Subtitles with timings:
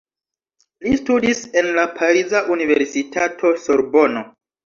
[0.85, 4.27] Li studis en la pariza universitato Sorbono.